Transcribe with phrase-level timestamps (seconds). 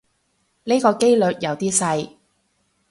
[0.63, 2.13] 呢個機率有啲細